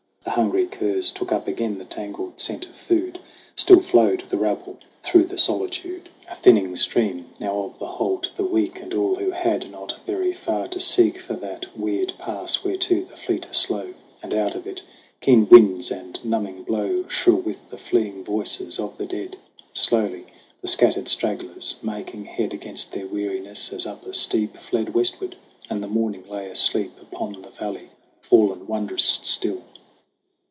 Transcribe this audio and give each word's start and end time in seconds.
The 0.23 0.35
hungry 0.35 0.67
curs 0.67 1.09
Took 1.09 1.31
up 1.31 1.47
again 1.47 1.77
the 1.77 1.83
tangled 1.83 2.39
scent 2.39 2.65
of 2.65 2.75
food. 2.75 3.19
Still 3.55 3.81
flowed 3.81 4.23
the 4.29 4.37
rabble 4.37 4.77
through 5.03 5.25
the 5.25 5.37
solitude 5.37 6.07
78 6.07 6.07
SONG 6.07 6.07
OF 6.07 6.13
HUGH 6.13 6.25
GLASS 6.29 6.39
A 6.39 6.41
thinning 6.41 6.75
stream 6.77 7.25
now 7.39 7.59
of 7.63 7.79
the 7.79 7.87
halt, 7.87 8.31
the 8.37 8.45
weak 8.45 8.79
And 8.79 8.93
all 8.93 9.15
who 9.15 9.31
had 9.31 9.69
not 9.69 9.97
very 10.05 10.31
far 10.31 10.67
to 10.69 10.79
seek 10.79 11.17
For 11.19 11.33
that 11.33 11.75
weird 11.75 12.13
pass 12.19 12.63
whereto 12.63 13.01
the 13.03 13.17
fleet 13.17 13.49
are 13.49 13.53
slow, 13.53 13.93
And 14.23 14.33
out 14.33 14.55
of 14.55 14.67
it 14.67 14.83
keen 15.19 15.49
winds 15.49 15.89
and 15.91 16.17
numbing 16.23 16.63
blow, 16.63 17.07
Shrill 17.09 17.41
with 17.41 17.67
the 17.67 17.77
fleeing 17.77 18.23
voices 18.23 18.79
of 18.79 18.97
the 18.97 19.07
dead. 19.07 19.37
Slowly 19.73 20.27
the 20.61 20.67
scattered 20.67 21.09
stragglers, 21.09 21.75
making 21.81 22.25
head 22.25 22.53
Against 22.53 22.93
their 22.93 23.07
weariness 23.07 23.73
as 23.73 23.85
up 23.87 24.05
a 24.05 24.13
steep, 24.13 24.55
Fled 24.57 24.93
westward; 24.93 25.35
and 25.69 25.83
the 25.83 25.87
morning 25.87 26.23
lay 26.29 26.47
asleep 26.49 26.91
Upon 27.01 27.41
the 27.41 27.49
valley 27.49 27.89
fallen 28.21 28.67
wondrous 28.67 29.03
still. 29.23 29.63